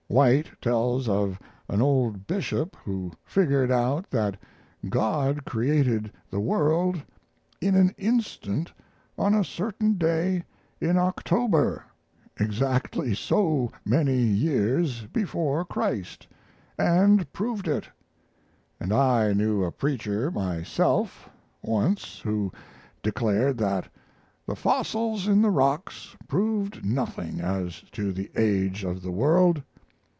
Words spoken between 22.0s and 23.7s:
who declared